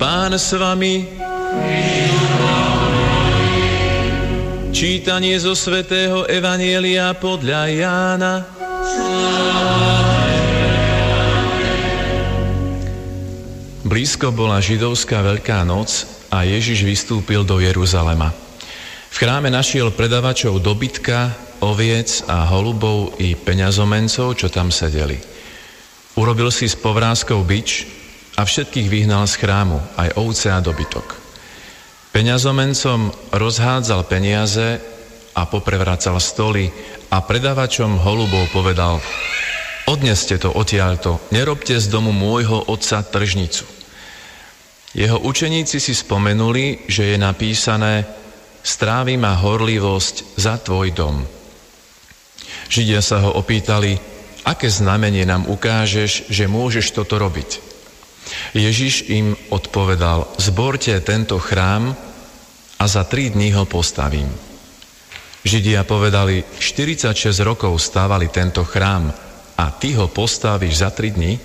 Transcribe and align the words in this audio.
Pán 0.00 0.32
s 0.32 0.56
vami. 0.56 1.04
Čítanie 4.72 5.36
zo 5.36 5.52
svätého 5.52 6.24
Evanielia 6.24 7.12
podľa 7.12 7.60
Jána. 7.68 8.34
Blízko 13.84 14.32
bola 14.32 14.64
židovská 14.64 15.20
veľká 15.20 15.68
noc 15.68 16.08
a 16.32 16.48
Ježiš 16.48 16.80
vystúpil 16.80 17.44
do 17.44 17.60
Jeruzalema. 17.60 18.32
V 19.12 19.16
chráme 19.20 19.52
našiel 19.52 19.92
predavačov 19.92 20.64
dobytka, 20.64 21.36
oviec 21.60 22.24
a 22.24 22.48
holubov 22.48 23.20
i 23.20 23.36
peňazomencov, 23.36 24.32
čo 24.32 24.48
tam 24.48 24.72
sedeli. 24.72 25.20
Urobil 26.16 26.48
si 26.48 26.72
s 26.72 26.80
povrázkou 26.80 27.44
bič 27.44 27.99
a 28.40 28.48
všetkých 28.48 28.88
vyhnal 28.88 29.28
z 29.28 29.36
chrámu, 29.36 29.76
aj 30.00 30.16
ovce 30.16 30.48
a 30.48 30.64
dobytok. 30.64 31.12
Peňazomencom 32.16 33.12
rozhádzal 33.36 34.08
peniaze 34.08 34.80
a 35.36 35.44
poprevracal 35.44 36.16
stoly 36.16 36.72
a 37.12 37.20
predavačom 37.20 38.00
holubov 38.00 38.48
povedal 38.48 39.04
Odneste 39.84 40.40
to 40.40 40.48
odtiaľto, 40.56 41.20
nerobte 41.28 41.76
z 41.76 41.86
domu 41.92 42.16
môjho 42.16 42.64
otca 42.72 43.04
tržnicu. 43.04 43.68
Jeho 44.96 45.20
učeníci 45.20 45.76
si 45.76 45.92
spomenuli, 45.92 46.88
že 46.88 47.14
je 47.14 47.16
napísané 47.20 48.08
Strávi 48.60 49.16
ma 49.16 49.36
horlivosť 49.36 50.36
za 50.36 50.60
tvoj 50.60 50.92
dom. 50.92 51.24
Židia 52.68 53.00
sa 53.00 53.24
ho 53.24 53.36
opýtali, 53.36 53.96
aké 54.44 54.68
znamenie 54.68 55.24
nám 55.24 55.48
ukážeš, 55.48 56.28
že 56.28 56.44
môžeš 56.44 56.92
toto 56.92 57.16
robiť. 57.16 57.69
Ježiš 58.54 59.10
im 59.10 59.36
odpovedal, 59.50 60.28
zborte 60.38 60.94
tento 61.00 61.38
chrám 61.38 61.94
a 62.78 62.84
za 62.88 63.04
tri 63.04 63.30
dní 63.30 63.52
ho 63.52 63.64
postavím. 63.64 64.28
Židia 65.40 65.88
povedali, 65.88 66.44
46 66.60 67.16
rokov 67.40 67.72
stávali 67.80 68.28
tento 68.28 68.60
chrám 68.64 69.08
a 69.56 69.64
ty 69.72 69.96
ho 69.96 70.08
postavíš 70.08 70.84
za 70.84 70.90
tri 70.92 71.12
dní? 71.12 71.40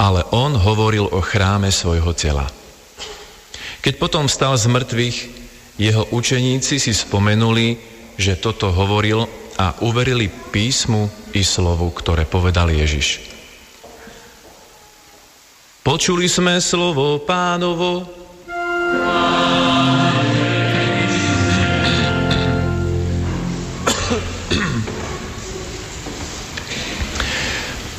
Ale 0.00 0.24
on 0.32 0.56
hovoril 0.56 1.04
o 1.04 1.20
chráme 1.20 1.68
svojho 1.68 2.16
tela. 2.16 2.48
Keď 3.82 3.94
potom 4.00 4.24
vstal 4.26 4.56
z 4.56 4.66
mŕtvych, 4.72 5.18
jeho 5.78 6.04
učeníci 6.14 6.80
si 6.80 6.92
spomenuli, 6.94 7.76
že 8.16 8.40
toto 8.40 8.72
hovoril 8.72 9.26
a 9.58 9.76
uverili 9.84 10.28
písmu 10.28 11.10
i 11.36 11.44
slovu, 11.44 11.92
ktoré 11.92 12.24
povedal 12.24 12.72
Ježiš. 12.72 13.20
Počuli 15.82 16.30
sme 16.30 16.62
slovo 16.62 17.18
pánovo. 17.26 18.06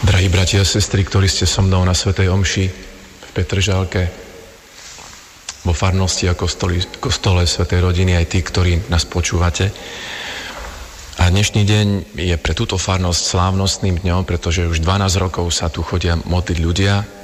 Drahí 0.07 0.31
bratia 0.31 0.63
a 0.63 0.65
sestry, 0.65 1.03
ktorí 1.03 1.27
ste 1.27 1.43
so 1.43 1.59
mnou 1.59 1.83
na 1.83 1.91
Svetej 1.91 2.31
Omši 2.31 2.71
v 2.71 3.29
Petržálke, 3.35 4.07
vo 5.67 5.75
farnosti 5.75 6.31
a 6.31 6.39
kostoli, 6.39 6.79
kostole 7.03 7.43
Svetej 7.43 7.83
rodiny, 7.83 8.15
aj 8.15 8.31
tí, 8.31 8.39
ktorí 8.39 8.87
nás 8.87 9.03
počúvate. 9.03 9.75
A 11.19 11.27
dnešný 11.27 11.67
deň 11.67 12.15
je 12.15 12.39
pre 12.39 12.55
túto 12.55 12.79
farnosť 12.79 13.19
slávnostným 13.27 13.99
dňom, 13.99 14.23
pretože 14.23 14.71
už 14.71 14.79
12 14.79 15.19
rokov 15.19 15.51
sa 15.51 15.67
tu 15.67 15.83
chodia 15.83 16.15
modliť 16.15 16.59
ľudia. 16.63 17.22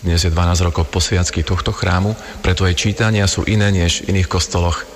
Dnes 0.00 0.24
je 0.24 0.32
12 0.32 0.64
rokov 0.64 0.88
posviacky 0.88 1.44
tohto 1.44 1.76
chrámu, 1.76 2.16
preto 2.40 2.64
aj 2.64 2.78
čítania 2.78 3.28
sú 3.28 3.44
iné 3.44 3.68
než 3.68 4.00
v 4.00 4.16
iných 4.16 4.28
kostoloch. 4.28 4.88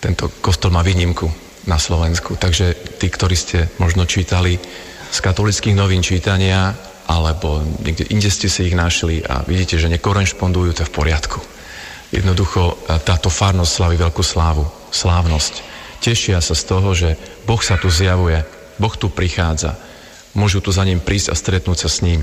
Tento 0.00 0.32
kostol 0.40 0.72
má 0.72 0.80
výnimku 0.80 1.28
na 1.68 1.76
Slovensku. 1.76 2.40
Takže 2.40 2.96
tí, 2.96 3.12
ktorí 3.12 3.36
ste 3.36 3.68
možno 3.76 4.08
čítali 4.08 4.56
z 5.10 5.18
katolických 5.20 5.76
novín 5.76 6.00
čítania, 6.00 6.72
alebo 7.10 7.60
niekde 7.82 8.08
inde 8.08 8.30
ste 8.32 8.48
si 8.48 8.70
ich 8.70 8.76
našli 8.78 9.20
a 9.20 9.44
vidíte, 9.44 9.76
že 9.76 9.92
nekorešpondujú, 9.92 10.70
to 10.72 10.82
je 10.86 10.88
v 10.88 10.96
poriadku. 10.96 11.38
Jednoducho 12.14 12.62
e, 12.70 12.74
táto 13.02 13.28
farnosť 13.28 13.72
slaví 13.74 13.96
veľkú 13.98 14.22
slávu, 14.22 14.64
slávnosť. 14.94 15.54
Tešia 16.00 16.38
sa 16.40 16.54
z 16.56 16.64
toho, 16.64 16.94
že 16.94 17.18
Boh 17.44 17.60
sa 17.60 17.76
tu 17.76 17.90
zjavuje, 17.92 18.40
Boh 18.78 18.94
tu 18.94 19.12
prichádza. 19.12 19.76
Môžu 20.32 20.62
tu 20.62 20.70
za 20.70 20.86
ním 20.86 21.02
prísť 21.02 21.34
a 21.34 21.36
stretnúť 21.36 21.84
sa 21.84 21.90
s 21.90 22.00
ním. 22.06 22.22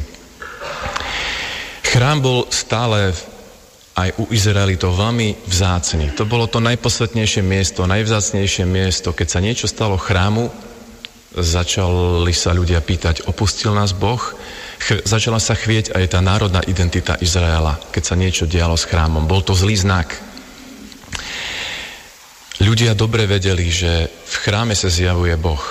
Chrám 1.97 2.21
bol 2.21 2.45
stále 2.53 3.09
aj 3.97 4.21
u 4.21 4.29
Izraelitov 4.29 4.93
veľmi 5.01 5.33
vzácný. 5.49 6.13
To 6.13 6.29
bolo 6.29 6.45
to 6.45 6.61
najposvetnejšie 6.61 7.41
miesto, 7.41 7.89
najvzácnejšie 7.89 8.69
miesto. 8.69 9.17
Keď 9.17 9.25
sa 9.25 9.41
niečo 9.41 9.65
stalo 9.65 9.97
chrámu, 9.97 10.53
začali 11.33 12.29
sa 12.37 12.53
ľudia 12.53 12.85
pýtať, 12.85 13.25
opustil 13.25 13.73
nás 13.73 13.97
Boh? 13.97 14.21
ch- 14.77 15.01
začala 15.09 15.41
sa 15.41 15.57
chvieť 15.57 15.97
aj 15.97 16.13
tá 16.13 16.21
národná 16.21 16.61
identita 16.69 17.17
Izraela, 17.17 17.81
keď 17.89 18.03
sa 18.05 18.13
niečo 18.13 18.45
dialo 18.45 18.77
s 18.77 18.85
chrámom. 18.85 19.25
Bol 19.25 19.41
to 19.41 19.57
zlý 19.57 19.73
znak. 19.73 20.21
Ľudia 22.61 22.93
dobre 22.93 23.25
vedeli, 23.25 23.73
že 23.73 24.05
v 24.05 24.35
chráme 24.45 24.77
sa 24.77 24.85
zjavuje 24.85 25.33
Boh. 25.41 25.65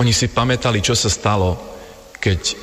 Oni 0.00 0.16
si 0.16 0.32
pamätali, 0.32 0.80
čo 0.80 0.96
sa 0.96 1.12
stalo, 1.12 1.60
keď 2.28 2.40
a, 2.44 2.54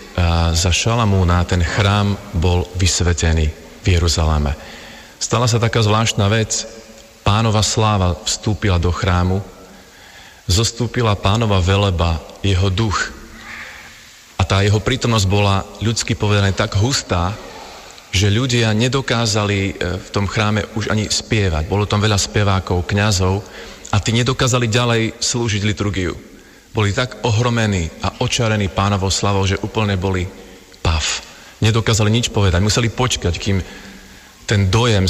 za 0.54 0.70
Šalamúna 0.70 1.42
ten 1.50 1.66
chrám 1.66 2.14
bol 2.38 2.70
vysvetený 2.78 3.50
v 3.82 3.88
Jeruzaleme. 3.90 4.54
Stala 5.18 5.50
sa 5.50 5.58
taká 5.58 5.82
zvláštna 5.82 6.30
vec. 6.30 6.70
Pánova 7.26 7.66
sláva 7.66 8.14
vstúpila 8.22 8.78
do 8.78 8.94
chrámu, 8.94 9.42
zostúpila 10.46 11.18
pánova 11.18 11.58
veleba, 11.58 12.22
jeho 12.46 12.70
duch 12.70 13.26
tá 14.46 14.62
jeho 14.62 14.78
prítomnosť 14.78 15.26
bola 15.26 15.66
ľudsky 15.82 16.14
povedané 16.14 16.54
tak 16.54 16.78
hustá, 16.78 17.34
že 18.14 18.32
ľudia 18.32 18.72
nedokázali 18.72 19.60
e, 19.60 19.74
v 20.00 20.10
tom 20.14 20.30
chráme 20.30 20.64
už 20.78 20.94
ani 20.94 21.10
spievať. 21.10 21.68
Bolo 21.68 21.90
tam 21.90 22.00
veľa 22.00 22.16
spevákov, 22.16 22.86
kňazov 22.88 23.42
a 23.92 23.98
tí 24.00 24.14
nedokázali 24.14 24.70
ďalej 24.70 25.04
slúžiť 25.20 25.62
liturgiu. 25.66 26.14
Boli 26.76 26.92
tak 26.92 27.24
ohromení 27.24 27.88
a 28.04 28.20
očarení 28.20 28.68
pánovou 28.68 29.08
slavou, 29.08 29.48
že 29.48 29.62
úplne 29.64 29.96
boli 29.96 30.28
pav. 30.84 31.24
Nedokázali 31.64 32.12
nič 32.12 32.36
povedať. 32.36 32.60
Museli 32.60 32.92
počkať, 32.92 33.34
kým 33.40 33.64
ten 34.44 34.68
dojem 34.68 35.08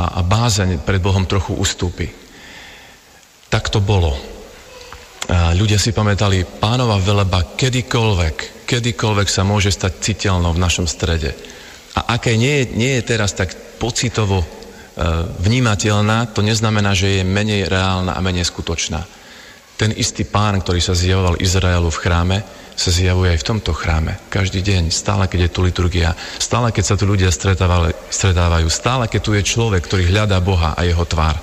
a, 0.00 0.18
a 0.18 0.20
bázeň 0.24 0.80
pred 0.82 1.04
Bohom 1.04 1.28
trochu 1.28 1.52
ustúpi. 1.52 2.08
Tak 3.52 3.68
to 3.68 3.84
bolo. 3.84 4.16
A 5.30 5.54
ľudia 5.54 5.78
si 5.78 5.94
pamätali, 5.94 6.42
pánova 6.42 6.98
veleba 6.98 7.44
kedykoľvek, 7.44 8.66
kedykoľvek 8.66 9.28
sa 9.30 9.46
môže 9.46 9.70
stať 9.70 10.02
citeľnou 10.02 10.56
v 10.56 10.62
našom 10.64 10.88
strede. 10.90 11.30
A 11.94 12.16
aké 12.18 12.34
nie 12.34 12.64
je, 12.64 12.64
nie 12.74 12.92
je 12.98 13.02
teraz 13.04 13.36
tak 13.36 13.54
pocitovo 13.76 14.42
e, 14.42 14.46
vnímateľná, 15.44 16.32
to 16.32 16.40
neznamená, 16.40 16.96
že 16.96 17.20
je 17.20 17.28
menej 17.28 17.68
reálna 17.68 18.16
a 18.16 18.24
menej 18.24 18.48
skutočná. 18.48 19.04
Ten 19.82 19.98
istý 19.98 20.22
pán, 20.22 20.62
ktorý 20.62 20.78
sa 20.78 20.94
zjavoval 20.94 21.42
Izraelu 21.42 21.90
v 21.90 22.00
chráme, 22.06 22.38
sa 22.78 22.94
zjavuje 22.94 23.34
aj 23.34 23.42
v 23.42 23.48
tomto 23.50 23.74
chráme. 23.74 24.14
Každý 24.30 24.62
deň, 24.62 24.94
stále 24.94 25.26
keď 25.26 25.50
je 25.50 25.54
tu 25.58 25.60
liturgia, 25.66 26.14
stále 26.38 26.70
keď 26.70 26.84
sa 26.86 26.94
tu 26.94 27.02
ľudia 27.10 27.34
stretávajú, 27.34 28.68
stále 28.70 29.10
keď 29.10 29.20
tu 29.26 29.34
je 29.34 29.42
človek, 29.42 29.82
ktorý 29.82 30.06
hľadá 30.06 30.38
Boha 30.38 30.78
a 30.78 30.86
jeho 30.86 31.02
tvár. 31.02 31.34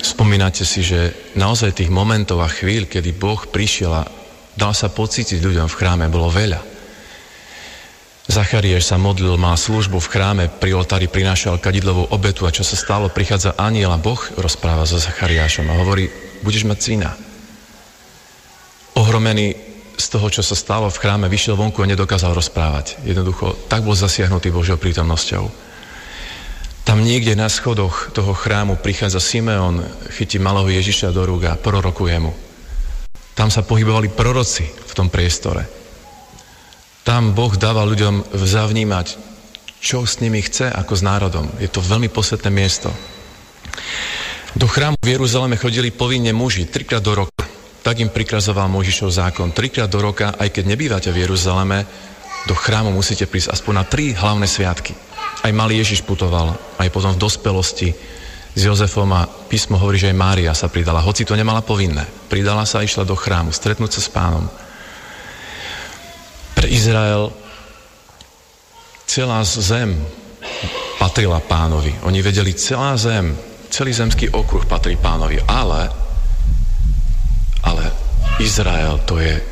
Spomínate 0.00 0.64
si, 0.64 0.80
že 0.80 1.30
naozaj 1.36 1.84
tých 1.84 1.92
momentov 1.92 2.40
a 2.40 2.48
chvíľ, 2.48 2.88
kedy 2.88 3.12
Boh 3.12 3.38
prišiel 3.52 3.92
a 3.92 4.08
Dal 4.52 4.76
sa 4.76 4.92
pocítiť 4.92 5.40
ľuďom 5.40 5.64
v 5.68 5.78
chráme, 5.80 6.12
bolo 6.12 6.28
veľa. 6.28 6.71
Zachariáš 8.32 8.88
sa 8.88 8.96
modlil, 8.96 9.36
mal 9.36 9.60
službu 9.60 10.00
v 10.00 10.08
chráme, 10.08 10.44
pri 10.48 10.72
oltári 10.72 11.04
prinášal 11.04 11.60
kadidlovú 11.60 12.08
obetu 12.08 12.48
a 12.48 12.54
čo 12.54 12.64
sa 12.64 12.80
stalo, 12.80 13.12
prichádza 13.12 13.52
aniel 13.60 13.92
a 13.92 14.00
Boh 14.00 14.16
rozpráva 14.40 14.88
so 14.88 14.96
Zachariášom 14.96 15.68
a 15.68 15.76
hovorí, 15.76 16.08
budeš 16.40 16.64
mať 16.64 16.78
syna. 16.80 17.12
Ohromený 18.96 19.52
z 20.00 20.06
toho, 20.08 20.32
čo 20.32 20.40
sa 20.40 20.56
stalo 20.56 20.88
v 20.88 20.96
chráme, 20.96 21.28
vyšiel 21.28 21.60
vonku 21.60 21.84
a 21.84 21.90
nedokázal 21.92 22.32
rozprávať. 22.32 23.04
Jednoducho, 23.04 23.52
tak 23.68 23.84
bol 23.84 23.92
zasiahnutý 23.92 24.48
Božou 24.48 24.80
prítomnosťou. 24.80 25.52
Tam 26.88 27.04
niekde 27.04 27.36
na 27.36 27.52
schodoch 27.52 28.16
toho 28.16 28.32
chrámu 28.32 28.80
prichádza 28.80 29.20
Simeon, 29.20 29.84
chytí 30.08 30.40
malého 30.40 30.72
Ježiša 30.72 31.12
do 31.12 31.28
rúk 31.28 31.52
a 31.52 31.60
prorokuje 31.60 32.16
mu. 32.16 32.32
Tam 33.36 33.52
sa 33.52 33.60
pohybovali 33.60 34.08
proroci 34.08 34.64
v 34.64 34.92
tom 34.96 35.12
priestore. 35.12 35.81
Tam 37.02 37.34
Boh 37.34 37.50
dáva 37.58 37.82
ľuďom 37.82 38.30
zavnímať, 38.30 39.18
čo 39.82 40.06
s 40.06 40.22
nimi 40.22 40.38
chce 40.38 40.70
ako 40.70 40.94
s 40.94 41.02
národom. 41.02 41.50
Je 41.58 41.66
to 41.66 41.82
veľmi 41.82 42.06
posvetné 42.06 42.50
miesto. 42.54 42.94
Do 44.54 44.70
chrámu 44.70 44.94
v 45.02 45.18
Jeruzaleme 45.18 45.58
chodili 45.58 45.90
povinne 45.90 46.30
muži 46.30 46.70
trikrát 46.70 47.02
do 47.02 47.26
roka. 47.26 47.42
Tak 47.82 47.98
im 47.98 48.14
prikrazoval 48.14 48.70
Možišov 48.70 49.10
zákon. 49.10 49.50
Trikrát 49.50 49.90
do 49.90 49.98
roka, 49.98 50.38
aj 50.38 50.54
keď 50.54 50.64
nebývate 50.70 51.10
v 51.10 51.26
Jeruzaleme, 51.26 51.82
do 52.46 52.54
chrámu 52.54 52.94
musíte 52.94 53.26
prísť 53.26 53.50
aspoň 53.58 53.74
na 53.74 53.84
tri 53.86 54.14
hlavné 54.14 54.46
sviatky. 54.46 54.94
Aj 55.42 55.50
malý 55.50 55.82
Ježiš 55.82 56.06
putoval, 56.06 56.54
aj 56.78 56.88
potom 56.94 57.10
v 57.10 57.22
dospelosti 57.22 57.90
s 58.54 58.60
Jozefom 58.60 59.10
a 59.10 59.26
písmo 59.26 59.80
hovorí, 59.80 59.98
že 59.98 60.14
aj 60.14 60.20
Mária 60.20 60.52
sa 60.54 60.70
pridala, 60.70 61.02
hoci 61.02 61.26
to 61.26 61.34
nemala 61.34 61.66
povinné. 61.66 62.06
Pridala 62.30 62.62
sa 62.62 62.78
a 62.78 62.86
išla 62.86 63.02
do 63.02 63.18
chrámu, 63.18 63.50
stretnúť 63.50 63.98
sa 63.98 64.00
s 64.04 64.12
pánom. 64.12 64.46
Pre 66.62 66.70
Izrael 66.70 67.26
celá 69.02 69.42
zem 69.42 69.98
patrila 70.94 71.42
pánovi. 71.42 71.90
Oni 72.06 72.22
vedeli, 72.22 72.54
celá 72.54 72.94
zem, 72.94 73.34
celý 73.66 73.90
zemský 73.90 74.30
okruh 74.30 74.62
patrí 74.70 74.94
pánovi, 74.94 75.42
ale, 75.42 75.90
ale 77.66 77.90
Izrael 78.38 79.02
to 79.02 79.18
je, 79.18 79.42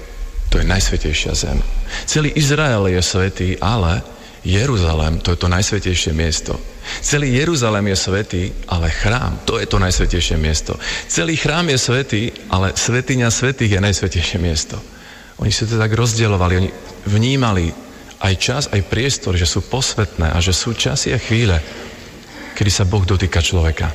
to 0.54 0.62
je 0.62 0.70
najsvetejšia 0.70 1.34
zem. 1.34 1.58
Celý 2.06 2.30
Izrael 2.38 2.86
je 2.86 3.02
svetý, 3.02 3.58
ale 3.58 4.06
Jeruzalém 4.46 5.18
to 5.18 5.34
je 5.34 5.38
to 5.42 5.50
najsvetejšie 5.50 6.14
miesto. 6.14 6.62
Celý 7.02 7.34
Jeruzalém 7.34 7.90
je 7.90 7.96
svetý, 7.98 8.42
ale 8.70 8.86
chrám, 8.86 9.42
to 9.42 9.58
je 9.58 9.66
to 9.66 9.82
najsvetejšie 9.82 10.38
miesto. 10.38 10.78
Celý 11.10 11.34
chrám 11.34 11.74
je 11.74 11.78
svetý, 11.82 12.22
ale 12.54 12.70
svetiňa 12.78 13.34
svetých 13.34 13.74
je 13.74 13.80
najsvetejšie 13.82 14.38
miesto. 14.38 14.78
Oni 15.40 15.48
si 15.48 15.64
to 15.64 15.81
tak 15.81 15.96
rozdielovali, 15.96 16.60
oni 16.60 16.70
vnímali 17.08 17.72
aj 18.20 18.34
čas, 18.37 18.62
aj 18.69 18.84
priestor, 18.92 19.32
že 19.40 19.48
sú 19.48 19.64
posvetné 19.64 20.37
a 20.37 20.38
že 20.38 20.52
sú 20.52 20.76
časy 20.76 21.16
a 21.16 21.19
chvíle, 21.19 21.56
kedy 22.52 22.69
sa 22.69 22.84
Boh 22.84 23.00
dotýka 23.08 23.40
človeka. 23.40 23.88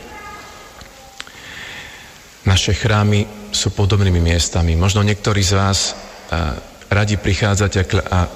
Naše 2.49 2.73
chrámy 2.73 3.53
sú 3.53 3.73
podobnými 3.73 4.21
miestami. 4.21 4.73
Možno 4.73 5.05
niektorí 5.05 5.45
z 5.45 5.53
vás 5.53 5.93
a, 6.33 6.57
radi 6.89 7.17
prichádzate 7.17 7.85
a 8.09 8.29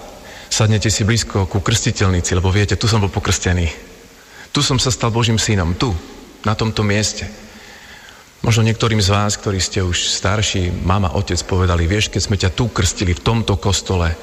sadnete 0.49 0.89
si 0.93 1.01
blízko 1.01 1.49
ku 1.49 1.61
krstiteľnici, 1.61 2.37
lebo 2.37 2.53
viete, 2.53 2.77
tu 2.77 2.85
som 2.85 3.01
bol 3.01 3.09
pokrstený. 3.09 3.69
Tu 4.49 4.61
som 4.61 4.77
sa 4.81 4.89
stal 4.93 5.13
Božím 5.13 5.37
synom, 5.37 5.77
tu, 5.77 5.93
na 6.45 6.53
tomto 6.53 6.81
mieste. 6.85 7.48
Možno 8.39 8.63
niektorým 8.63 9.03
z 9.03 9.11
vás, 9.11 9.35
ktorí 9.35 9.59
ste 9.59 9.83
už 9.83 9.99
starší, 9.99 10.71
mama, 10.71 11.11
otec 11.15 11.39
povedali, 11.43 11.85
vieš, 11.85 12.07
keď 12.07 12.21
sme 12.23 12.39
ťa 12.39 12.55
tu 12.55 12.71
krstili 12.71 13.11
v 13.11 13.23
tomto 13.23 13.59
kostole, 13.59 14.15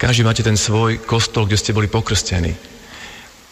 každý 0.00 0.24
máte 0.24 0.42
ten 0.42 0.56
svoj 0.56 1.04
kostol, 1.04 1.46
kde 1.46 1.60
ste 1.60 1.76
boli 1.76 1.86
pokrstení. 1.86 2.56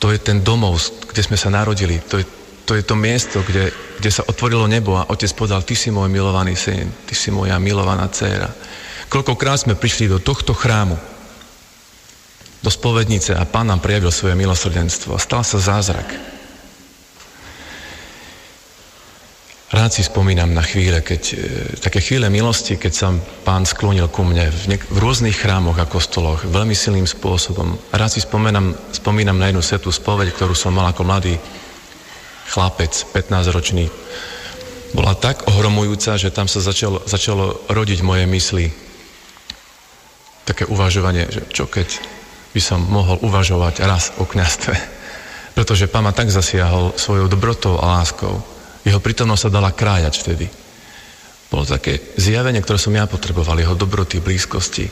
To 0.01 0.09
je 0.09 0.19
ten 0.19 0.41
domov, 0.41 0.81
kde 1.13 1.23
sme 1.23 1.37
sa 1.37 1.53
narodili. 1.53 2.01
To 2.09 2.17
je 2.17 2.25
to, 2.71 2.79
je 2.79 2.87
to 2.87 2.95
miesto, 2.95 3.43
kde, 3.43 3.75
kde 3.99 4.11
sa 4.15 4.23
otvorilo 4.23 4.71
nebo 4.71 4.95
a 4.95 5.11
otec 5.11 5.27
povedal, 5.35 5.67
ty 5.67 5.75
si 5.75 5.91
môj 5.91 6.07
milovaný 6.07 6.55
syn, 6.55 6.87
ty 7.03 7.19
si 7.19 7.35
moja 7.35 7.59
milovaná 7.59 8.07
dcéra. 8.07 8.47
Koľkokrát 9.11 9.67
sme 9.67 9.75
prišli 9.75 10.07
do 10.07 10.23
tohto 10.23 10.55
chrámu, 10.55 10.95
do 12.63 12.71
spovednice 12.71 13.35
a 13.35 13.43
pán 13.43 13.67
nám 13.67 13.83
prejavil 13.83 14.15
svoje 14.15 14.39
milosrdenstvo 14.39 15.19
stal 15.19 15.43
sa 15.43 15.59
zázrak. 15.59 16.15
Rád 19.81 19.97
si 19.97 20.05
spomínam 20.05 20.53
na 20.53 20.61
chvíle, 20.61 21.01
keď, 21.01 21.23
e, 21.33 21.37
také 21.81 22.05
chvíle 22.05 22.29
milosti, 22.29 22.77
keď 22.77 22.93
sa 22.93 23.17
pán 23.49 23.65
sklonil 23.65 24.13
ku 24.13 24.21
mne 24.29 24.53
v, 24.53 24.77
niek- 24.77 24.85
v 24.93 24.99
rôznych 25.01 25.33
chrámoch 25.33 25.81
a 25.81 25.89
kostoloch 25.89 26.45
veľmi 26.45 26.77
silným 26.77 27.09
spôsobom. 27.09 27.81
Rád 27.89 28.13
si 28.13 28.21
spomínam, 28.21 28.77
spomínam 28.93 29.41
na 29.41 29.49
jednu 29.49 29.65
svetú 29.65 29.89
spoveď, 29.89 30.37
ktorú 30.37 30.53
som 30.53 30.77
mal 30.77 30.93
ako 30.93 31.09
mladý 31.09 31.41
chlapec, 32.53 32.93
15-ročný. 33.17 33.89
Bola 34.93 35.17
tak 35.17 35.49
ohromujúca, 35.49 36.21
že 36.21 36.29
tam 36.29 36.45
sa 36.45 36.61
začalo, 36.61 37.01
začalo 37.09 37.65
rodiť 37.73 38.05
moje 38.05 38.29
mysli. 38.29 38.69
Také 40.45 40.69
uvažovanie, 40.69 41.25
že 41.33 41.49
čo 41.49 41.65
keď 41.65 41.89
by 42.53 42.61
som 42.61 42.85
mohol 42.85 43.17
uvažovať 43.25 43.81
raz 43.89 44.13
o 44.21 44.29
kniastve. 44.29 44.77
Pretože 45.57 45.89
pán 45.89 46.05
ma 46.05 46.13
tak 46.13 46.29
zasiahol 46.29 46.93
svojou 47.01 47.33
dobrotou 47.33 47.81
a 47.81 47.97
láskou 48.05 48.60
jeho 48.85 49.01
prítomnosť 49.01 49.43
sa 49.49 49.55
dala 49.55 49.71
krájať 49.77 50.15
vtedy. 50.21 50.47
Bolo 51.51 51.67
také 51.67 52.15
zjavenie, 52.15 52.63
ktoré 52.63 52.79
som 52.79 52.95
ja 52.95 53.11
potreboval, 53.11 53.59
jeho 53.59 53.75
dobroty, 53.75 54.23
blízkosti. 54.23 54.87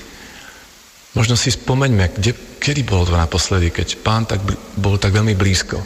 Možno 1.14 1.38
si 1.38 1.54
spomeňme, 1.54 2.18
kde, 2.18 2.34
kedy 2.58 2.82
bolo 2.82 3.08
to 3.08 3.14
naposledy, 3.14 3.70
keď 3.70 3.88
pán 4.02 4.26
tak, 4.26 4.42
bol 4.76 4.98
tak 4.98 5.14
veľmi 5.14 5.38
blízko. 5.38 5.78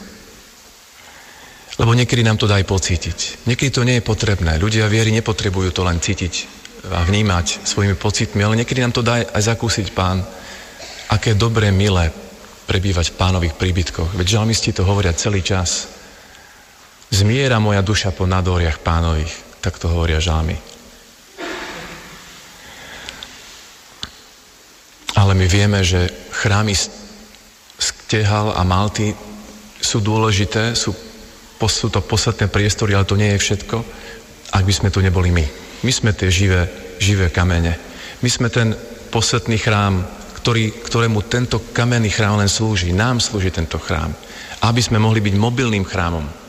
Lebo 1.80 1.92
niekedy 1.96 2.24
nám 2.24 2.36
to 2.36 2.48
dá 2.48 2.60
aj 2.60 2.68
pocítiť. 2.68 3.18
Niekedy 3.48 3.70
to 3.72 3.86
nie 3.86 4.00
je 4.00 4.04
potrebné. 4.04 4.60
Ľudia 4.60 4.88
viery 4.88 5.12
nepotrebujú 5.12 5.72
to 5.72 5.84
len 5.84 6.00
cítiť 6.00 6.60
a 6.90 7.06
vnímať 7.06 7.62
svojimi 7.62 7.94
pocitmi, 7.94 8.42
ale 8.42 8.58
niekedy 8.60 8.82
nám 8.82 8.92
to 8.92 9.06
dá 9.06 9.22
aj 9.22 9.42
zakúsiť 9.54 9.94
pán, 9.94 10.18
aké 11.14 11.38
dobré, 11.38 11.70
milé 11.70 12.10
prebývať 12.66 13.12
v 13.12 13.18
pánových 13.20 13.54
príbytkoch. 13.54 14.16
Veď 14.16 14.40
žalmisti 14.40 14.72
to 14.72 14.82
hovoria 14.82 15.14
celý 15.14 15.44
čas. 15.44 16.01
Zmiera 17.12 17.60
moja 17.60 17.84
duša 17.84 18.16
po 18.16 18.24
nadoriach 18.24 18.80
pánových, 18.80 19.60
tak 19.60 19.76
to 19.76 19.84
hovoria 19.92 20.16
žámy. 20.16 20.56
Ale 25.20 25.36
my 25.36 25.44
vieme, 25.44 25.84
že 25.84 26.08
chrámy 26.32 26.72
Stehal 27.76 28.56
a 28.56 28.64
Malty 28.64 29.12
sú 29.76 30.00
dôležité, 30.00 30.72
sú, 30.72 30.96
sú 31.60 31.88
to 31.92 32.00
posvetné 32.00 32.48
priestory, 32.48 32.96
ale 32.96 33.04
to 33.04 33.20
nie 33.20 33.36
je 33.36 33.44
všetko, 33.44 33.76
ak 34.56 34.64
by 34.64 34.72
sme 34.72 34.88
tu 34.88 35.04
neboli 35.04 35.28
my. 35.28 35.44
My 35.84 35.92
sme 35.92 36.16
tie 36.16 36.32
živé, 36.32 36.64
živé 36.96 37.28
kamene. 37.28 37.76
My 38.24 38.28
sme 38.32 38.48
ten 38.48 38.72
posvetný 39.12 39.60
chrám, 39.60 40.00
ktorý, 40.40 40.80
ktorému 40.80 41.28
tento 41.28 41.60
kamenný 41.76 42.08
chrám 42.08 42.40
len 42.40 42.48
slúži. 42.48 42.96
Nám 42.96 43.20
slúži 43.20 43.52
tento 43.52 43.76
chrám. 43.76 44.16
Aby 44.64 44.80
sme 44.80 44.96
mohli 44.96 45.20
byť 45.20 45.34
mobilným 45.36 45.84
chrámom, 45.84 46.41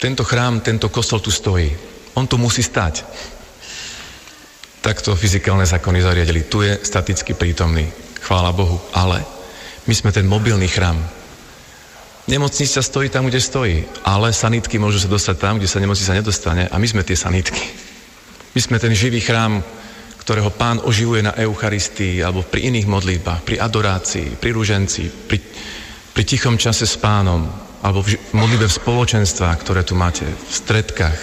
tento 0.00 0.24
chrám, 0.24 0.64
tento 0.64 0.88
kostol 0.88 1.20
tu 1.20 1.28
stojí. 1.28 1.68
On 2.16 2.24
tu 2.24 2.40
musí 2.40 2.64
stať. 2.64 3.04
Takto 4.80 5.12
fyzikálne 5.12 5.68
zákony 5.68 6.00
zariadili. 6.00 6.48
Tu 6.48 6.64
je 6.64 6.72
staticky 6.80 7.36
prítomný. 7.36 7.84
Chvála 8.24 8.56
Bohu. 8.56 8.80
Ale 8.96 9.20
my 9.84 9.92
sme 9.92 10.08
ten 10.08 10.24
mobilný 10.24 10.72
chrám. 10.72 10.96
Nemocnica 12.32 12.80
stojí 12.80 13.12
tam, 13.12 13.28
kde 13.28 13.44
stojí. 13.44 13.84
Ale 14.08 14.32
sanitky 14.32 14.80
môžu 14.80 15.04
sa 15.04 15.12
dostať 15.12 15.36
tam, 15.36 15.60
kde 15.60 15.68
sa 15.68 15.84
nemocnica 15.84 16.16
nedostane. 16.16 16.64
A 16.72 16.80
my 16.80 16.86
sme 16.88 17.04
tie 17.04 17.20
sanitky. 17.20 17.60
My 18.56 18.60
sme 18.64 18.80
ten 18.80 18.96
živý 18.96 19.20
chrám, 19.20 19.60
ktorého 20.16 20.48
pán 20.48 20.80
oživuje 20.80 21.28
na 21.28 21.36
Eucharistii 21.36 22.24
alebo 22.24 22.40
pri 22.40 22.72
iných 22.72 22.88
modlitbách, 22.88 23.40
pri 23.44 23.56
adorácii, 23.60 24.40
pri 24.40 24.50
rúženci, 24.56 25.28
pri, 25.28 25.38
pri 26.16 26.22
tichom 26.24 26.56
čase 26.56 26.88
s 26.88 26.96
pánom, 26.96 27.69
alebo 27.80 28.04
v 28.04 28.16
modlitbe 28.36 28.68
v 28.68 28.78
spoločenstvách, 28.80 29.56
ktoré 29.64 29.80
tu 29.84 29.96
máte, 29.96 30.28
v 30.28 30.52
stredkách, 30.52 31.18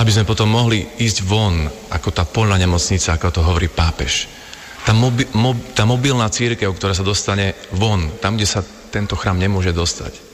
aby 0.00 0.10
sme 0.10 0.24
potom 0.24 0.48
mohli 0.48 0.80
ísť 0.96 1.18
von, 1.28 1.68
ako 1.92 2.08
tá 2.08 2.24
polná 2.24 2.56
nemocnica, 2.56 3.12
ako 3.12 3.28
to 3.28 3.40
hovorí 3.44 3.68
pápež. 3.68 4.24
Tá, 4.88 4.96
mobi, 4.96 5.28
mob, 5.36 5.60
tá 5.76 5.84
mobilná 5.84 6.32
církev, 6.32 6.72
ktorá 6.72 6.96
sa 6.96 7.04
dostane 7.04 7.52
von, 7.76 8.16
tam, 8.16 8.40
kde 8.40 8.48
sa 8.48 8.64
tento 8.64 9.12
chrám 9.12 9.36
nemôže 9.36 9.76
dostať. 9.76 10.32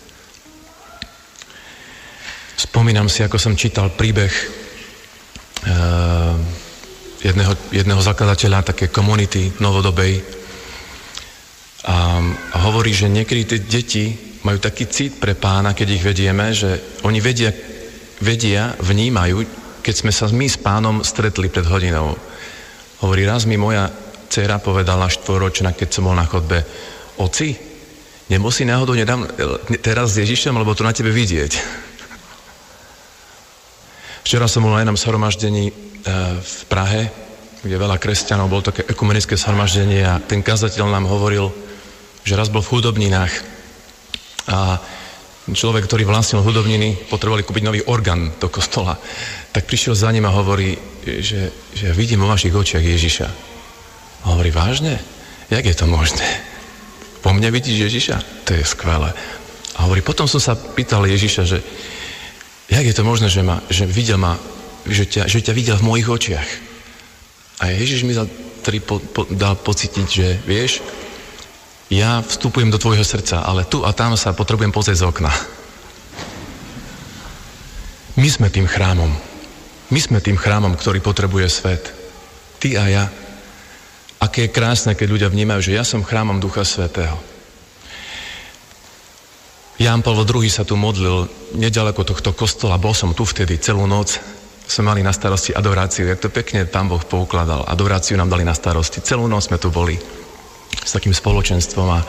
Spomínam 2.57 3.11
si, 3.11 3.27
ako 3.27 3.37
som 3.43 3.59
čítal 3.59 3.91
príbeh 3.91 4.33
uh, 5.67 6.39
jedného, 7.21 7.53
jedného 7.75 8.01
zakladateľa 8.01 8.71
také 8.73 8.87
komunity 8.89 9.51
novodobej 9.59 10.23
a 11.87 12.19
hovorí, 12.67 12.91
že 12.91 13.07
niekedy 13.07 13.43
tie 13.47 13.61
deti 13.63 14.05
majú 14.47 14.63
taký 14.63 14.87
cit 14.87 15.19
pre 15.19 15.35
pána, 15.35 15.75
keď 15.75 15.89
ich 15.99 16.07
vedieme, 16.07 16.55
že 16.55 17.03
oni 17.03 17.19
vedia, 17.19 17.51
vedia, 18.23 18.79
vnímajú, 18.79 19.43
keď 19.83 19.95
sme 19.95 20.13
sa 20.15 20.31
my 20.31 20.47
s 20.47 20.55
pánom 20.55 21.03
stretli 21.03 21.51
pred 21.51 21.67
hodinou. 21.67 22.15
Hovorí, 23.03 23.27
raz 23.27 23.43
mi 23.43 23.59
moja 23.59 23.91
dcera 24.31 24.63
povedala 24.63 25.11
štvoročná, 25.11 25.75
keď 25.75 25.89
som 25.91 26.07
bol 26.07 26.15
na 26.15 26.27
chodbe, 26.27 26.63
oci, 27.19 27.59
si 28.27 28.63
náhodou 28.67 28.95
nedám 28.95 29.27
teraz 29.83 30.15
s 30.15 30.23
Ježišem, 30.23 30.55
lebo 30.55 30.75
to 30.75 30.87
na 30.87 30.95
tebe 30.95 31.15
vidieť. 31.15 31.53
Včera 34.27 34.51
som 34.51 34.67
bol 34.67 34.75
na 34.75 34.83
jednom 34.83 34.99
shromaždení 34.99 35.71
e, 35.71 35.73
v 36.43 36.63
Prahe, 36.67 37.07
kde 37.63 37.79
veľa 37.79 38.03
kresťanov, 38.03 38.51
bol 38.51 38.67
také 38.67 38.83
ekumenické 38.83 39.39
shromaždenie 39.39 40.03
a 40.03 40.19
ten 40.19 40.43
kazateľ 40.43 40.91
nám 40.91 41.07
hovoril, 41.07 41.55
že 42.27 42.35
raz 42.35 42.51
bol 42.51 42.59
v 42.59 42.71
chudobninách 42.75 43.56
a 44.47 44.79
človek, 45.51 45.87
ktorý 45.87 46.03
vlastnil 46.07 46.43
hudobniny, 46.43 47.07
potrebovali 47.07 47.47
kúpiť 47.47 47.63
nový 47.63 47.81
orgán 47.87 48.35
do 48.39 48.51
kostola, 48.51 48.99
tak 49.55 49.71
prišiel 49.71 49.95
za 49.95 50.11
ním 50.11 50.27
a 50.27 50.35
hovorí, 50.35 50.75
že, 51.07 51.55
že 51.71 51.95
vidím 51.95 52.27
vo 52.27 52.31
vašich 52.31 52.55
očiach 52.55 52.83
Ježiša. 52.83 53.29
A 54.27 54.35
hovorí, 54.35 54.51
vážne? 54.51 54.99
Jak 55.47 55.63
je 55.63 55.77
to 55.79 55.87
možné? 55.87 56.27
Po 57.23 57.31
mne 57.31 57.55
vidíš 57.55 57.91
Ježiša? 57.91 58.17
To 58.47 58.59
je 58.59 58.65
skvelé. 58.67 59.15
A 59.79 59.87
hovorí, 59.87 60.03
potom 60.03 60.27
som 60.27 60.43
sa 60.43 60.59
pýtal 60.59 61.07
Ježiša, 61.07 61.43
že 61.47 61.59
jak 62.67 62.87
je 62.87 62.95
to 62.95 63.07
možné, 63.07 63.31
že, 63.31 63.47
ma, 63.47 63.63
že 63.71 63.87
videl 63.87 64.19
ma, 64.19 64.35
že 64.87 65.07
ťa, 65.07 65.31
že 65.31 65.43
ťa 65.43 65.53
videl 65.55 65.77
v 65.79 65.87
mojich 65.87 66.09
očiach. 66.11 66.49
A 67.63 67.71
Ježiš 67.71 68.03
mi 68.03 68.15
dal, 68.15 68.27
po, 68.83 68.99
po, 68.99 69.23
dal 69.31 69.55
pocítiť, 69.55 70.07
že 70.07 70.27
vieš, 70.43 70.83
Ja 71.87 72.19
vstupujem 72.19 72.71
do 72.71 72.83
tvojho 72.83 73.07
srdca, 73.07 73.47
ale 73.47 73.63
tu 73.63 73.87
a 73.87 73.95
tam 73.95 74.19
sa 74.19 74.35
potrebujem 74.35 74.75
pozrieť 74.75 75.07
z 75.07 75.07
okna. 75.07 75.33
My 78.19 78.27
sme 78.27 78.51
tým 78.51 78.67
chrámom. 78.67 79.13
My 79.93 80.01
sme 80.03 80.19
tým 80.19 80.35
chrámom, 80.35 80.75
ktorý 80.75 80.99
potrebuje 80.99 81.47
svet. 81.47 81.95
Ty 82.59 82.69
a 82.81 82.85
ja. 82.91 83.05
Aké 84.19 84.49
je 84.49 84.57
krásne, 84.57 84.97
keď 84.99 85.09
ľudia 85.13 85.29
vnímajú, 85.31 85.71
že 85.71 85.77
ja 85.77 85.85
som 85.87 86.03
chrámom 86.03 86.43
Ducha 86.43 86.67
Svetého. 86.67 87.21
Ján 89.77 90.01
Pavel 90.01 90.25
II 90.25 90.49
sa 90.49 90.65
tu 90.65 90.73
modlil 90.75 91.29
nedaleko 91.53 92.01
tohto 92.01 92.33
kostola, 92.33 92.81
bol 92.81 92.97
som 92.97 93.13
tu 93.13 93.29
vtedy 93.29 93.61
celú 93.61 93.85
noc, 93.85 94.17
sme 94.67 94.89
mali 94.89 95.05
na 95.05 95.13
starosti 95.13 95.53
adoráciu, 95.53 96.09
jak 96.09 96.19
to 96.19 96.33
pekne 96.33 96.65
tam 96.67 96.91
Boh 96.91 97.05
poukladal. 97.05 97.69
Adoráciu 97.69 98.17
nám 98.17 98.33
dali 98.33 98.43
na 98.43 98.57
starosti. 98.57 99.05
Celú 99.05 99.29
noc 99.29 99.47
sme 99.47 99.61
tu 99.61 99.69
boli 99.69 99.95
s 100.83 100.91
takým 100.93 101.15
spoločenstvom 101.15 101.89
a, 101.89 102.01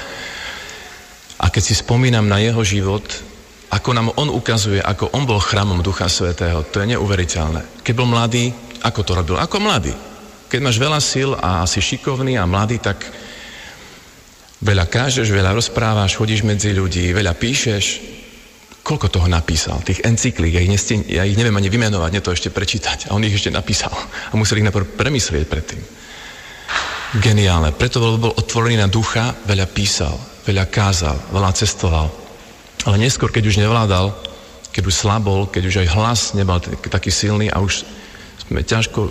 a 1.41 1.45
keď 1.47 1.63
si 1.63 1.73
spomínam 1.77 2.25
na 2.25 2.41
jeho 2.41 2.61
život, 2.65 3.05
ako 3.67 3.89
nám 3.91 4.07
on 4.15 4.31
ukazuje, 4.31 4.79
ako 4.79 5.11
on 5.11 5.27
bol 5.27 5.43
chrámom 5.43 5.83
Ducha 5.83 6.07
Svetého, 6.07 6.63
to 6.71 6.79
je 6.79 6.95
neuveriteľné. 6.95 7.83
Keď 7.83 7.93
bol 7.93 8.07
mladý, 8.07 8.51
ako 8.83 9.01
to 9.03 9.11
robil? 9.11 9.35
Ako 9.35 9.59
mladý. 9.59 9.91
Keď 10.47 10.59
máš 10.63 10.79
veľa 10.79 10.99
síl 11.03 11.35
a 11.35 11.67
si 11.67 11.83
šikovný 11.83 12.39
a 12.39 12.47
mladý, 12.47 12.79
tak 12.79 13.03
veľa 14.63 14.87
kážeš, 14.87 15.27
veľa 15.27 15.51
rozprávaš, 15.51 16.15
chodíš 16.15 16.47
medzi 16.47 16.71
ľudí, 16.71 17.11
veľa 17.11 17.35
píšeš. 17.35 18.15
Koľko 18.87 19.11
toho 19.11 19.27
napísal? 19.27 19.83
Tých 19.83 20.07
encyklík, 20.07 20.55
ja 20.55 20.63
ich, 20.63 20.71
nesti, 20.71 20.95
ja 21.11 21.27
ich 21.27 21.35
neviem 21.35 21.59
ani 21.59 21.67
vymenovať, 21.67 22.09
nie 22.15 22.23
to 22.23 22.31
ešte 22.31 22.47
prečítať. 22.55 23.11
A 23.11 23.19
on 23.19 23.23
ich 23.27 23.35
ešte 23.35 23.51
napísal. 23.51 23.91
A 24.31 24.33
musel 24.39 24.63
ich 24.63 24.67
najprv 24.71 24.95
premyslieť 24.95 25.43
predtým. 25.43 25.81
Geniálne. 27.17 27.73
Preto 27.73 27.97
bol, 27.97 28.15
bol 28.21 28.33
otvorený 28.37 28.77
na 28.77 28.85
ducha, 28.85 29.33
veľa 29.49 29.65
písal, 29.69 30.13
veľa 30.45 30.69
kázal, 30.69 31.17
veľa 31.33 31.51
cestoval. 31.57 32.07
Ale 32.85 33.01
neskôr, 33.01 33.33
keď 33.33 33.43
už 33.49 33.59
nevládal, 33.59 34.13
keď 34.69 34.83
už 34.85 34.95
slabol, 34.95 35.49
keď 35.49 35.63
už 35.65 35.75
aj 35.81 35.87
hlas 35.97 36.19
nebol 36.37 36.61
taký 36.61 37.09
silný 37.09 37.49
a 37.49 37.57
už 37.57 37.81
sme 38.45 38.61
ťažko 38.61 39.09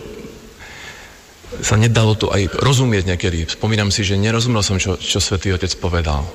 sa 1.62 1.78
nedalo 1.78 2.18
to 2.18 2.28
aj 2.30 2.58
rozumieť 2.60 3.06
niekedy. 3.06 3.46
Spomínam 3.48 3.88
si, 3.94 4.02
že 4.04 4.18
nerozumel 4.18 4.60
som, 4.60 4.76
čo, 4.76 4.98
čo 4.98 5.22
svätý 5.22 5.54
Otec 5.54 5.72
povedal. 5.78 6.26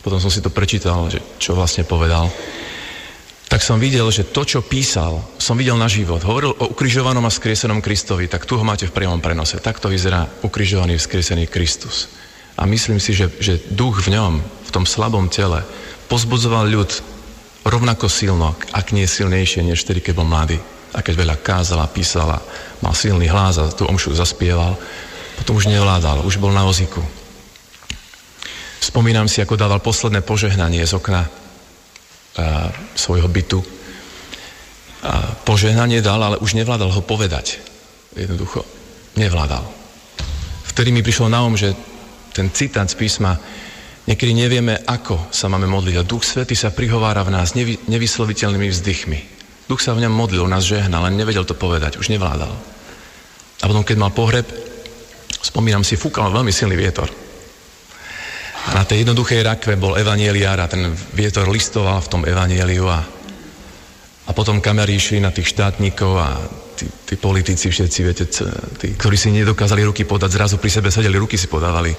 Potom 0.00 0.18
som 0.18 0.32
si 0.32 0.40
to 0.40 0.52
prečítal, 0.52 1.08
že 1.08 1.20
čo 1.40 1.56
vlastne 1.56 1.84
povedal. 1.84 2.28
Tak 3.50 3.66
som 3.66 3.82
videl, 3.82 4.06
že 4.14 4.30
to, 4.30 4.46
čo 4.46 4.62
písal, 4.62 5.26
som 5.34 5.58
videl 5.58 5.74
na 5.74 5.90
život. 5.90 6.22
Hovoril 6.22 6.54
o 6.54 6.70
ukrižovanom 6.70 7.26
a 7.26 7.34
skriesenom 7.34 7.82
Kristovi, 7.82 8.30
tak 8.30 8.46
tu 8.46 8.54
ho 8.54 8.62
máte 8.62 8.86
v 8.86 8.94
priamom 8.94 9.18
prenose. 9.18 9.58
Takto 9.58 9.90
vyzerá 9.90 10.22
ukrižovaný, 10.46 10.94
vzkriesený 10.94 11.50
Kristus. 11.50 12.14
A 12.54 12.62
myslím 12.70 13.02
si, 13.02 13.10
že, 13.10 13.26
že 13.42 13.58
duch 13.74 14.06
v 14.06 14.14
ňom, 14.14 14.38
v 14.38 14.70
tom 14.70 14.86
slabom 14.86 15.26
tele, 15.26 15.66
pozbudzoval 16.06 16.70
ľud 16.70 16.90
rovnako 17.66 18.06
silno, 18.06 18.54
ak 18.70 18.94
nie 18.94 19.10
silnejšie, 19.10 19.66
než 19.66 19.82
vtedy, 19.82 19.98
keď 19.98 20.22
bol 20.22 20.30
mladý 20.30 20.62
a 20.94 21.02
keď 21.02 21.14
veľa 21.18 21.36
kázala, 21.42 21.90
písala, 21.90 22.38
mal 22.78 22.94
silný 22.94 23.26
hlas 23.26 23.58
a 23.58 23.66
tú 23.66 23.82
omšu 23.82 24.14
zaspieval, 24.14 24.78
potom 25.42 25.58
už 25.58 25.66
nevládal, 25.66 26.22
už 26.22 26.38
bol 26.38 26.54
na 26.54 26.70
oziku. 26.70 27.02
Spomínam 28.78 29.26
si, 29.26 29.42
ako 29.42 29.58
dával 29.58 29.82
posledné 29.82 30.22
požehnanie 30.22 30.86
z 30.86 30.94
okna 30.94 31.39
svojho 32.94 33.28
bytu. 33.28 33.60
A 35.00 35.32
požehnanie 35.48 36.04
dal, 36.04 36.20
ale 36.20 36.36
už 36.38 36.54
nevládal 36.54 36.92
ho 36.92 37.02
povedať. 37.02 37.58
Jednoducho, 38.12 38.62
nevládal. 39.16 39.64
Vtedy 40.70 40.92
mi 40.92 41.00
prišlo 41.00 41.32
na 41.32 41.40
um, 41.42 41.56
že 41.56 41.72
ten 42.30 42.52
citát 42.52 42.86
z 42.86 42.94
písma 42.94 43.34
Niekedy 44.10 44.32
nevieme, 44.34 44.74
ako 44.74 45.30
sa 45.30 45.46
máme 45.46 45.70
modliť 45.70 45.94
a 46.00 46.08
Duch 46.08 46.26
Svety 46.26 46.58
sa 46.58 46.74
prihovára 46.74 47.22
v 47.22 47.30
nás 47.30 47.54
nevy, 47.54 47.78
nevysloviteľnými 47.86 48.66
vzdychmi. 48.66 49.18
Duch 49.70 49.78
sa 49.78 49.94
v 49.94 50.02
ňom 50.02 50.10
modlil, 50.10 50.50
nás 50.50 50.66
žehnal, 50.66 51.06
len 51.06 51.14
nevedel 51.14 51.46
to 51.46 51.54
povedať, 51.54 52.00
už 52.00 52.10
nevládal. 52.10 52.50
A 53.60 53.64
potom, 53.70 53.86
keď 53.86 53.96
mal 54.02 54.10
pohreb, 54.10 54.50
spomínam 55.44 55.86
si, 55.86 55.94
fúkal 55.94 56.34
veľmi 56.34 56.50
silný 56.50 56.74
vietor. 56.74 57.06
Na 58.70 58.86
tej 58.86 59.02
jednoduchej 59.02 59.42
rakve 59.42 59.74
bol 59.74 59.98
evanieliár 59.98 60.62
a 60.62 60.70
ten 60.70 60.94
vietor 61.14 61.50
listoval 61.50 61.98
v 62.02 62.10
tom 62.10 62.22
evanieliu 62.22 62.86
a, 62.86 63.02
a 64.26 64.30
potom 64.30 64.62
kamery 64.62 64.94
išli 64.94 65.18
na 65.18 65.34
tých 65.34 65.50
štátnikov 65.52 66.12
a 66.14 66.38
tí, 66.78 66.86
tí 66.86 67.14
politici 67.18 67.66
všetci, 67.66 67.98
viete, 68.06 68.24
tí, 68.78 68.94
ktorí 68.94 69.16
si 69.18 69.34
nedokázali 69.34 69.82
ruky 69.82 70.06
podať, 70.06 70.30
zrazu 70.30 70.56
pri 70.62 70.70
sebe 70.70 70.88
sedeli, 70.88 71.18
ruky 71.18 71.34
si 71.34 71.50
podávali. 71.50 71.90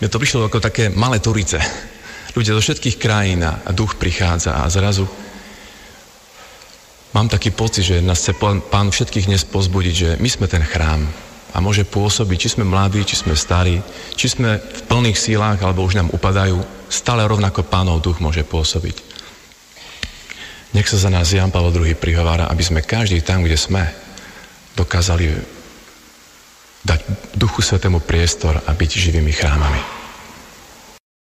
Mne 0.00 0.08
to 0.08 0.16
prišlo 0.16 0.48
ako 0.48 0.64
také 0.64 0.88
malé 0.88 1.20
turice. 1.20 1.60
Ľudia 2.34 2.56
zo 2.56 2.62
všetkých 2.64 2.96
krajín 2.98 3.44
a 3.44 3.70
duch 3.70 3.94
prichádza 3.94 4.64
a 4.64 4.66
zrazu 4.66 5.06
Mám 7.14 7.30
taký 7.30 7.54
pocit, 7.54 7.86
že 7.86 8.02
nás 8.02 8.18
chce 8.18 8.34
Pán 8.34 8.90
všetkých 8.90 9.30
dnes 9.30 9.46
pozbudiť, 9.46 9.94
že 9.94 10.10
my 10.18 10.26
sme 10.26 10.50
ten 10.50 10.66
chrám 10.66 11.06
a 11.54 11.62
môže 11.62 11.86
pôsobiť, 11.86 12.36
či 12.36 12.52
sme 12.58 12.66
mladí, 12.66 13.06
či 13.06 13.14
sme 13.14 13.38
starí, 13.38 13.78
či 14.18 14.26
sme 14.26 14.58
v 14.58 14.80
plných 14.90 15.14
sílách, 15.14 15.62
alebo 15.62 15.86
už 15.86 15.94
nám 15.94 16.10
upadajú, 16.10 16.58
stále 16.90 17.22
rovnako 17.22 17.62
Pánov 17.62 18.02
duch 18.02 18.18
môže 18.18 18.42
pôsobiť. 18.42 19.14
Nech 20.74 20.90
sa 20.90 20.98
za 20.98 21.06
nás 21.06 21.30
Jan 21.30 21.54
Pavel 21.54 21.70
II 21.70 21.94
prihovára, 21.94 22.50
aby 22.50 22.62
sme 22.66 22.82
každý 22.82 23.22
tam, 23.22 23.46
kde 23.46 23.54
sme, 23.54 23.86
dokázali 24.74 25.30
dať 26.82 27.00
Duchu 27.38 27.62
Svetému 27.62 28.02
priestor 28.02 28.58
a 28.58 28.70
byť 28.74 28.90
živými 28.90 29.30
chrámami. 29.30 30.03